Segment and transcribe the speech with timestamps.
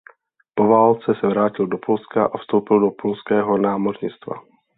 [0.55, 4.33] Po válce se vrátil do Polska a vstoupil do polského námořnictva.